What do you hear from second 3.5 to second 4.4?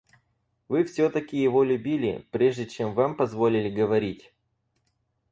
говорить?